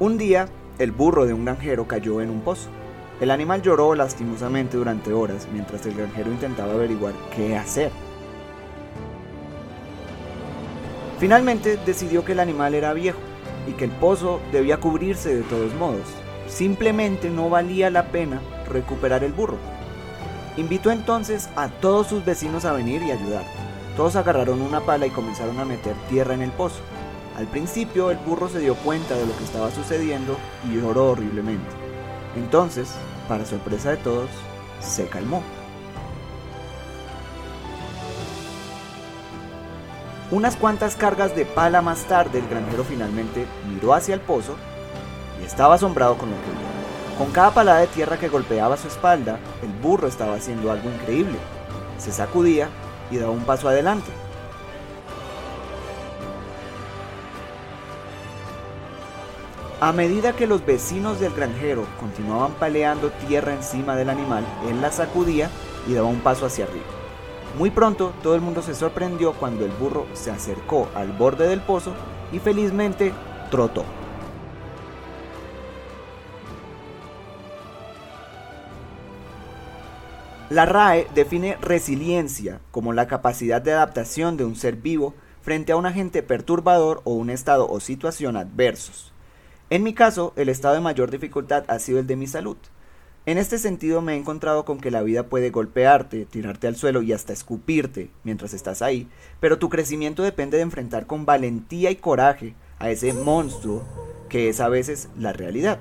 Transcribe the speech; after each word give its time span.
Un 0.00 0.16
día, 0.16 0.48
el 0.78 0.92
burro 0.92 1.26
de 1.26 1.34
un 1.34 1.44
granjero 1.44 1.86
cayó 1.86 2.22
en 2.22 2.30
un 2.30 2.40
pozo. 2.40 2.70
El 3.20 3.30
animal 3.30 3.60
lloró 3.60 3.94
lastimosamente 3.94 4.78
durante 4.78 5.12
horas 5.12 5.46
mientras 5.52 5.84
el 5.84 5.92
granjero 5.92 6.30
intentaba 6.30 6.72
averiguar 6.72 7.12
qué 7.36 7.54
hacer. 7.54 7.90
Finalmente 11.18 11.78
decidió 11.84 12.24
que 12.24 12.32
el 12.32 12.40
animal 12.40 12.74
era 12.74 12.94
viejo 12.94 13.18
y 13.68 13.72
que 13.72 13.84
el 13.84 13.90
pozo 13.90 14.40
debía 14.52 14.78
cubrirse 14.78 15.34
de 15.34 15.42
todos 15.42 15.74
modos. 15.74 16.08
Simplemente 16.48 17.28
no 17.28 17.50
valía 17.50 17.90
la 17.90 18.06
pena 18.06 18.40
recuperar 18.70 19.22
el 19.22 19.34
burro. 19.34 19.58
Invitó 20.56 20.90
entonces 20.90 21.50
a 21.56 21.68
todos 21.68 22.06
sus 22.06 22.24
vecinos 22.24 22.64
a 22.64 22.72
venir 22.72 23.02
y 23.02 23.10
ayudar. 23.10 23.44
Todos 23.98 24.16
agarraron 24.16 24.62
una 24.62 24.80
pala 24.80 25.06
y 25.06 25.10
comenzaron 25.10 25.58
a 25.60 25.66
meter 25.66 25.94
tierra 26.08 26.32
en 26.32 26.40
el 26.40 26.52
pozo. 26.52 26.80
Al 27.40 27.46
principio 27.46 28.10
el 28.10 28.18
burro 28.18 28.50
se 28.50 28.58
dio 28.58 28.74
cuenta 28.74 29.14
de 29.14 29.24
lo 29.24 29.34
que 29.34 29.44
estaba 29.44 29.70
sucediendo 29.70 30.36
y 30.68 30.74
lloró 30.74 31.12
horriblemente. 31.12 31.70
Entonces, 32.36 32.92
para 33.30 33.46
sorpresa 33.46 33.92
de 33.92 33.96
todos, 33.96 34.28
se 34.78 35.06
calmó. 35.06 35.42
Unas 40.30 40.54
cuantas 40.54 40.96
cargas 40.96 41.34
de 41.34 41.46
pala 41.46 41.80
más 41.80 42.04
tarde, 42.04 42.40
el 42.40 42.46
granjero 42.46 42.84
finalmente 42.84 43.46
miró 43.72 43.94
hacia 43.94 44.12
el 44.14 44.20
pozo 44.20 44.56
y 45.40 45.46
estaba 45.46 45.76
asombrado 45.76 46.18
con 46.18 46.28
lo 46.28 46.36
que 46.36 46.42
vio. 46.42 47.16
Con 47.16 47.32
cada 47.32 47.54
palada 47.54 47.78
de 47.78 47.86
tierra 47.86 48.18
que 48.18 48.28
golpeaba 48.28 48.76
su 48.76 48.88
espalda, 48.88 49.38
el 49.62 49.70
burro 49.80 50.08
estaba 50.08 50.34
haciendo 50.34 50.70
algo 50.70 50.90
increíble. 50.90 51.38
Se 51.96 52.12
sacudía 52.12 52.68
y 53.10 53.16
daba 53.16 53.32
un 53.32 53.44
paso 53.46 53.66
adelante. 53.66 54.10
A 59.82 59.92
medida 59.92 60.36
que 60.36 60.46
los 60.46 60.66
vecinos 60.66 61.20
del 61.20 61.32
granjero 61.32 61.86
continuaban 61.98 62.52
paleando 62.52 63.10
tierra 63.26 63.54
encima 63.54 63.96
del 63.96 64.10
animal, 64.10 64.44
él 64.68 64.82
la 64.82 64.92
sacudía 64.92 65.48
y 65.88 65.94
daba 65.94 66.06
un 66.06 66.20
paso 66.20 66.44
hacia 66.44 66.66
arriba. 66.66 66.84
Muy 67.56 67.70
pronto 67.70 68.12
todo 68.22 68.34
el 68.34 68.42
mundo 68.42 68.60
se 68.60 68.74
sorprendió 68.74 69.32
cuando 69.32 69.64
el 69.64 69.70
burro 69.70 70.06
se 70.12 70.30
acercó 70.30 70.90
al 70.94 71.12
borde 71.12 71.48
del 71.48 71.62
pozo 71.62 71.94
y 72.30 72.40
felizmente 72.40 73.14
trotó. 73.50 73.86
La 80.50 80.66
RAE 80.66 81.06
define 81.14 81.56
resiliencia 81.58 82.60
como 82.70 82.92
la 82.92 83.06
capacidad 83.06 83.62
de 83.62 83.72
adaptación 83.72 84.36
de 84.36 84.44
un 84.44 84.56
ser 84.56 84.76
vivo 84.76 85.14
frente 85.40 85.72
a 85.72 85.76
un 85.76 85.86
agente 85.86 86.22
perturbador 86.22 87.00
o 87.04 87.14
un 87.14 87.30
estado 87.30 87.66
o 87.66 87.80
situación 87.80 88.36
adversos. 88.36 89.09
En 89.70 89.84
mi 89.84 89.94
caso, 89.94 90.32
el 90.34 90.48
estado 90.48 90.74
de 90.74 90.80
mayor 90.80 91.12
dificultad 91.12 91.62
ha 91.68 91.78
sido 91.78 92.00
el 92.00 92.08
de 92.08 92.16
mi 92.16 92.26
salud. 92.26 92.56
En 93.24 93.38
este 93.38 93.56
sentido 93.56 94.02
me 94.02 94.14
he 94.14 94.16
encontrado 94.16 94.64
con 94.64 94.80
que 94.80 94.90
la 94.90 95.02
vida 95.02 95.28
puede 95.28 95.50
golpearte, 95.50 96.26
tirarte 96.26 96.66
al 96.66 96.74
suelo 96.74 97.02
y 97.02 97.12
hasta 97.12 97.32
escupirte 97.32 98.10
mientras 98.24 98.52
estás 98.52 98.82
ahí, 98.82 99.08
pero 99.38 99.60
tu 99.60 99.68
crecimiento 99.68 100.24
depende 100.24 100.56
de 100.56 100.64
enfrentar 100.64 101.06
con 101.06 101.24
valentía 101.24 101.92
y 101.92 101.96
coraje 101.96 102.54
a 102.80 102.90
ese 102.90 103.12
monstruo 103.12 103.84
que 104.28 104.48
es 104.48 104.58
a 104.58 104.68
veces 104.68 105.08
la 105.16 105.32
realidad. 105.32 105.78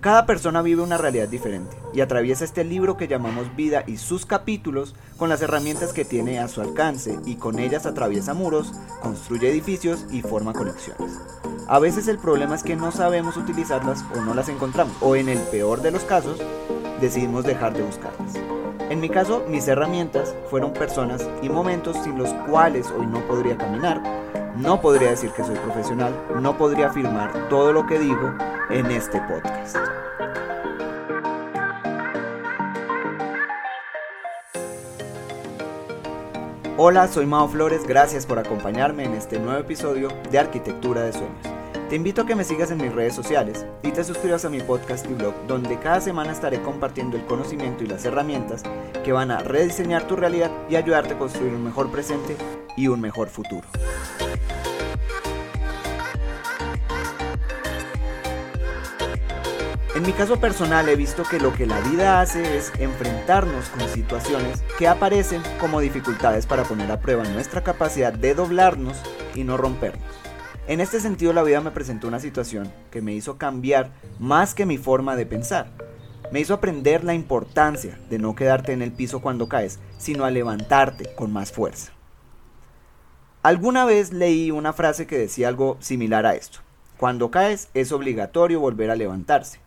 Cada 0.00 0.26
persona 0.26 0.62
vive 0.62 0.82
una 0.82 0.98
realidad 0.98 1.26
diferente 1.26 1.76
y 1.92 2.02
atraviesa 2.02 2.44
este 2.44 2.62
libro 2.62 2.96
que 2.96 3.08
llamamos 3.08 3.56
vida 3.56 3.82
y 3.88 3.96
sus 3.96 4.24
capítulos 4.24 4.94
con 5.16 5.28
las 5.28 5.42
herramientas 5.42 5.92
que 5.92 6.04
tiene 6.04 6.38
a 6.38 6.46
su 6.46 6.60
alcance 6.60 7.18
y 7.26 7.34
con 7.34 7.58
ellas 7.58 7.86
atraviesa 7.86 8.34
muros, 8.34 8.72
construye 9.02 9.50
edificios 9.50 10.06
y 10.12 10.22
forma 10.22 10.52
conexiones. 10.52 11.18
A 11.70 11.78
veces 11.80 12.08
el 12.08 12.16
problema 12.16 12.54
es 12.54 12.62
que 12.62 12.76
no 12.76 12.90
sabemos 12.92 13.36
utilizarlas 13.36 14.02
o 14.16 14.22
no 14.22 14.32
las 14.32 14.48
encontramos 14.48 14.96
o 15.02 15.16
en 15.16 15.28
el 15.28 15.38
peor 15.38 15.82
de 15.82 15.90
los 15.90 16.02
casos 16.02 16.40
decidimos 16.98 17.44
dejar 17.44 17.74
de 17.74 17.82
buscarlas. 17.82 18.36
En 18.88 19.00
mi 19.00 19.10
caso, 19.10 19.44
mis 19.50 19.68
herramientas 19.68 20.34
fueron 20.48 20.72
personas 20.72 21.28
y 21.42 21.50
momentos 21.50 21.94
sin 22.02 22.16
los 22.16 22.32
cuales 22.48 22.86
hoy 22.90 23.06
no 23.06 23.20
podría 23.26 23.58
caminar, 23.58 24.00
no 24.56 24.80
podría 24.80 25.10
decir 25.10 25.30
que 25.32 25.44
soy 25.44 25.56
profesional, 25.56 26.14
no 26.40 26.56
podría 26.56 26.86
afirmar 26.86 27.50
todo 27.50 27.74
lo 27.74 27.86
que 27.86 27.98
digo 27.98 28.32
en 28.70 28.86
este 28.86 29.20
podcast. 29.20 29.76
Hola, 36.78 37.08
soy 37.08 37.26
Mao 37.26 37.46
Flores, 37.46 37.86
gracias 37.86 38.24
por 38.24 38.38
acompañarme 38.38 39.04
en 39.04 39.12
este 39.12 39.38
nuevo 39.38 39.60
episodio 39.60 40.08
de 40.30 40.38
Arquitectura 40.38 41.02
de 41.02 41.12
Sueños. 41.12 41.57
Te 41.88 41.96
invito 41.96 42.20
a 42.20 42.26
que 42.26 42.34
me 42.34 42.44
sigas 42.44 42.70
en 42.70 42.76
mis 42.76 42.92
redes 42.92 43.14
sociales 43.14 43.64
y 43.82 43.92
te 43.92 44.04
suscribas 44.04 44.44
a 44.44 44.50
mi 44.50 44.60
podcast 44.60 45.06
y 45.08 45.14
blog, 45.14 45.32
donde 45.46 45.78
cada 45.78 46.02
semana 46.02 46.32
estaré 46.32 46.60
compartiendo 46.60 47.16
el 47.16 47.24
conocimiento 47.24 47.82
y 47.82 47.86
las 47.86 48.04
herramientas 48.04 48.62
que 49.02 49.12
van 49.12 49.30
a 49.30 49.38
rediseñar 49.38 50.06
tu 50.06 50.14
realidad 50.14 50.50
y 50.68 50.76
ayudarte 50.76 51.14
a 51.14 51.18
construir 51.18 51.54
un 51.54 51.64
mejor 51.64 51.90
presente 51.90 52.36
y 52.76 52.88
un 52.88 53.00
mejor 53.00 53.30
futuro. 53.30 53.66
En 59.94 60.02
mi 60.02 60.12
caso 60.12 60.38
personal 60.38 60.86
he 60.90 60.94
visto 60.94 61.22
que 61.22 61.40
lo 61.40 61.54
que 61.54 61.64
la 61.64 61.80
vida 61.80 62.20
hace 62.20 62.58
es 62.58 62.70
enfrentarnos 62.78 63.70
con 63.70 63.88
situaciones 63.88 64.62
que 64.78 64.88
aparecen 64.88 65.40
como 65.58 65.80
dificultades 65.80 66.44
para 66.44 66.64
poner 66.64 66.92
a 66.92 67.00
prueba 67.00 67.24
nuestra 67.24 67.64
capacidad 67.64 68.12
de 68.12 68.34
doblarnos 68.34 68.98
y 69.34 69.42
no 69.42 69.56
rompernos. 69.56 70.07
En 70.68 70.82
este 70.82 71.00
sentido 71.00 71.32
la 71.32 71.42
vida 71.42 71.62
me 71.62 71.70
presentó 71.70 72.08
una 72.08 72.20
situación 72.20 72.70
que 72.90 73.00
me 73.00 73.14
hizo 73.14 73.38
cambiar 73.38 73.90
más 74.18 74.54
que 74.54 74.66
mi 74.66 74.76
forma 74.76 75.16
de 75.16 75.24
pensar. 75.24 75.70
Me 76.30 76.40
hizo 76.40 76.52
aprender 76.52 77.04
la 77.04 77.14
importancia 77.14 77.98
de 78.10 78.18
no 78.18 78.34
quedarte 78.34 78.72
en 78.72 78.82
el 78.82 78.92
piso 78.92 79.22
cuando 79.22 79.48
caes, 79.48 79.78
sino 79.96 80.26
a 80.26 80.30
levantarte 80.30 81.14
con 81.14 81.32
más 81.32 81.52
fuerza. 81.52 81.92
Alguna 83.42 83.86
vez 83.86 84.12
leí 84.12 84.50
una 84.50 84.74
frase 84.74 85.06
que 85.06 85.16
decía 85.16 85.48
algo 85.48 85.78
similar 85.80 86.26
a 86.26 86.34
esto. 86.34 86.58
Cuando 86.98 87.30
caes 87.30 87.70
es 87.72 87.90
obligatorio 87.90 88.60
volver 88.60 88.90
a 88.90 88.96
levantarse. 88.96 89.60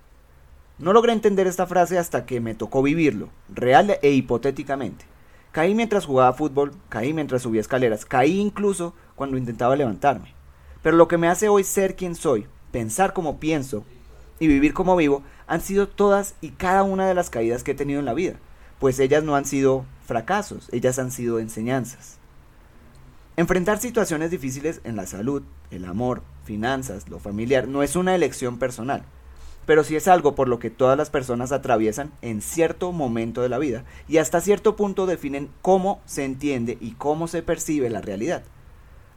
No 0.77 0.93
logré 0.93 1.13
entender 1.13 1.47
esta 1.47 1.65
frase 1.65 1.97
hasta 1.97 2.27
que 2.27 2.41
me 2.41 2.53
tocó 2.53 2.83
vivirlo, 2.83 3.29
real 3.49 3.97
e 4.03 4.11
hipotéticamente. 4.11 5.05
Caí 5.51 5.73
mientras 5.73 6.05
jugaba 6.05 6.33
fútbol, 6.33 6.73
caí 6.89 7.11
mientras 7.11 7.41
subía 7.41 7.61
escaleras, 7.61 8.05
caí 8.05 8.39
incluso 8.39 8.93
cuando 9.15 9.37
intentaba 9.37 9.75
levantarme. 9.75 10.39
Pero 10.81 10.97
lo 10.97 11.07
que 11.07 11.17
me 11.17 11.27
hace 11.27 11.49
hoy 11.49 11.63
ser 11.63 11.95
quien 11.95 12.15
soy, 12.15 12.47
pensar 12.71 13.13
como 13.13 13.39
pienso 13.39 13.83
y 14.39 14.47
vivir 14.47 14.73
como 14.73 14.95
vivo, 14.95 15.23
han 15.47 15.61
sido 15.61 15.87
todas 15.87 16.35
y 16.41 16.49
cada 16.49 16.83
una 16.83 17.07
de 17.07 17.13
las 17.13 17.29
caídas 17.29 17.63
que 17.63 17.71
he 17.71 17.75
tenido 17.75 17.99
en 17.99 18.05
la 18.05 18.13
vida, 18.13 18.35
pues 18.79 18.99
ellas 18.99 19.23
no 19.23 19.35
han 19.35 19.45
sido 19.45 19.85
fracasos, 20.05 20.69
ellas 20.71 20.97
han 20.99 21.11
sido 21.11 21.39
enseñanzas. 21.39 22.17
Enfrentar 23.37 23.79
situaciones 23.79 24.31
difíciles 24.31 24.81
en 24.83 24.95
la 24.95 25.05
salud, 25.05 25.43
el 25.69 25.85
amor, 25.85 26.21
finanzas, 26.45 27.09
lo 27.09 27.19
familiar, 27.19 27.67
no 27.67 27.83
es 27.83 27.95
una 27.95 28.15
elección 28.15 28.57
personal 28.59 29.03
pero 29.65 29.83
sí 29.83 29.95
es 29.95 30.07
algo 30.07 30.35
por 30.35 30.47
lo 30.47 30.59
que 30.59 30.69
todas 30.69 30.97
las 30.97 31.09
personas 31.09 31.51
atraviesan 31.51 32.11
en 32.21 32.41
cierto 32.41 32.91
momento 32.91 33.41
de 33.41 33.49
la 33.49 33.57
vida 33.57 33.83
y 34.07 34.17
hasta 34.17 34.41
cierto 34.41 34.75
punto 34.75 35.05
definen 35.05 35.49
cómo 35.61 36.01
se 36.05 36.25
entiende 36.25 36.77
y 36.81 36.91
cómo 36.91 37.27
se 37.27 37.43
percibe 37.43 37.89
la 37.89 38.01
realidad. 38.01 38.43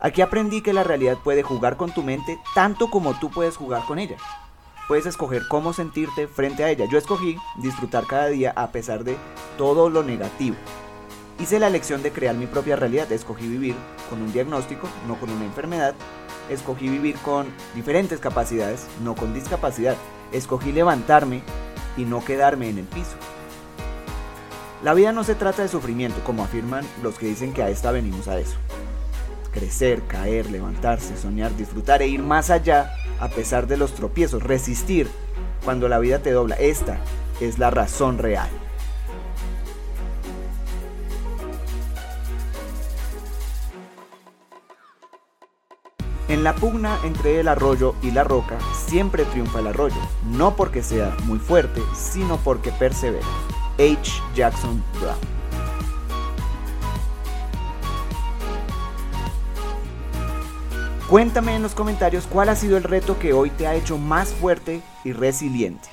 Aquí 0.04 0.20
aprendí 0.20 0.60
que 0.60 0.74
la 0.74 0.84
realidad 0.84 1.16
puede 1.24 1.42
jugar 1.42 1.78
con 1.78 1.90
tu 1.90 2.02
mente 2.02 2.38
tanto 2.54 2.90
como 2.90 3.18
tú 3.18 3.30
puedes 3.30 3.56
jugar 3.56 3.86
con 3.86 3.98
ella. 3.98 4.16
Puedes 4.86 5.06
escoger 5.06 5.48
cómo 5.48 5.72
sentirte 5.72 6.28
frente 6.28 6.62
a 6.62 6.68
ella. 6.68 6.84
Yo 6.92 6.98
escogí 6.98 7.38
disfrutar 7.56 8.06
cada 8.06 8.26
día 8.26 8.52
a 8.54 8.70
pesar 8.70 9.02
de 9.02 9.16
todo 9.56 9.88
lo 9.88 10.02
negativo. 10.02 10.56
Hice 11.40 11.58
la 11.58 11.68
elección 11.68 12.02
de 12.02 12.12
crear 12.12 12.34
mi 12.34 12.44
propia 12.44 12.76
realidad. 12.76 13.10
Escogí 13.10 13.48
vivir 13.48 13.74
con 14.10 14.20
un 14.20 14.30
diagnóstico, 14.30 14.88
no 15.08 15.18
con 15.18 15.30
una 15.30 15.46
enfermedad. 15.46 15.94
Escogí 16.50 16.90
vivir 16.90 17.16
con 17.20 17.46
diferentes 17.74 18.20
capacidades, 18.20 18.86
no 19.02 19.14
con 19.14 19.32
discapacidad 19.32 19.96
escogí 20.34 20.72
levantarme 20.72 21.42
y 21.96 22.04
no 22.04 22.22
quedarme 22.24 22.68
en 22.68 22.78
el 22.78 22.84
piso. 22.84 23.16
La 24.82 24.92
vida 24.92 25.12
no 25.12 25.24
se 25.24 25.34
trata 25.34 25.62
de 25.62 25.68
sufrimiento, 25.68 26.22
como 26.24 26.44
afirman 26.44 26.84
los 27.02 27.18
que 27.18 27.26
dicen 27.26 27.54
que 27.54 27.62
a 27.62 27.70
esta 27.70 27.90
venimos 27.90 28.28
a 28.28 28.38
eso. 28.38 28.56
Crecer, 29.54 30.02
caer, 30.08 30.50
levantarse, 30.50 31.16
soñar, 31.16 31.56
disfrutar 31.56 32.02
e 32.02 32.08
ir 32.08 32.22
más 32.22 32.50
allá 32.50 32.92
a 33.20 33.28
pesar 33.28 33.68
de 33.68 33.76
los 33.76 33.94
tropiezos, 33.94 34.42
resistir 34.42 35.08
cuando 35.64 35.88
la 35.88 36.00
vida 36.00 36.18
te 36.18 36.32
dobla. 36.32 36.56
Esta 36.56 36.98
es 37.40 37.58
la 37.60 37.70
razón 37.70 38.18
real. 38.18 38.50
En 46.26 46.42
la 46.42 46.54
pugna 46.54 46.98
entre 47.04 47.38
el 47.38 47.48
arroyo 47.48 47.94
y 48.02 48.10
la 48.10 48.24
roca 48.24 48.58
siempre 48.88 49.24
triunfa 49.24 49.60
el 49.60 49.68
arroyo, 49.68 50.00
no 50.24 50.56
porque 50.56 50.82
sea 50.82 51.14
muy 51.26 51.38
fuerte, 51.38 51.80
sino 51.94 52.38
porque 52.38 52.72
persevera. 52.72 53.26
H. 53.78 54.10
Jackson 54.34 54.82
Brown. 55.00 55.33
Cuéntame 61.14 61.54
en 61.54 61.62
los 61.62 61.76
comentarios 61.76 62.26
cuál 62.26 62.48
ha 62.48 62.56
sido 62.56 62.76
el 62.76 62.82
reto 62.82 63.20
que 63.20 63.32
hoy 63.32 63.48
te 63.48 63.68
ha 63.68 63.76
hecho 63.76 63.98
más 63.98 64.30
fuerte 64.30 64.82
y 65.04 65.12
resiliente. 65.12 65.88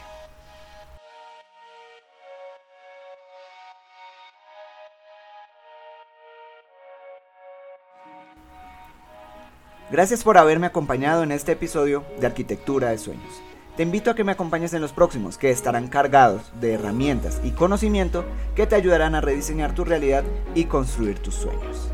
Gracias 9.91 10.23
por 10.23 10.39
haberme 10.39 10.65
acompañado 10.65 11.21
en 11.21 11.31
este 11.31 11.51
episodio 11.51 12.03
de 12.19 12.25
Arquitectura 12.25 12.89
de 12.89 12.97
Sueños. 12.97 13.43
Te 13.77 13.83
invito 13.83 14.09
a 14.09 14.15
que 14.15 14.23
me 14.23 14.31
acompañes 14.31 14.73
en 14.73 14.81
los 14.81 14.91
próximos, 14.91 15.37
que 15.37 15.51
estarán 15.51 15.87
cargados 15.87 16.51
de 16.59 16.73
herramientas 16.73 17.39
y 17.43 17.51
conocimiento 17.51 18.25
que 18.55 18.65
te 18.65 18.73
ayudarán 18.73 19.13
a 19.13 19.21
rediseñar 19.21 19.75
tu 19.75 19.85
realidad 19.85 20.23
y 20.55 20.63
construir 20.63 21.19
tus 21.19 21.35
sueños. 21.35 21.91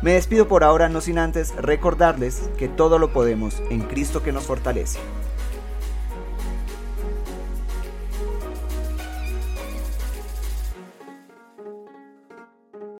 Me 0.00 0.12
despido 0.12 0.46
por 0.46 0.62
ahora 0.62 0.88
no 0.88 1.00
sin 1.00 1.18
antes 1.18 1.56
recordarles 1.56 2.50
que 2.56 2.68
todo 2.68 3.00
lo 3.00 3.12
podemos 3.12 3.60
en 3.68 3.80
Cristo 3.80 4.22
que 4.22 4.30
nos 4.30 4.44
fortalece. 4.44 5.00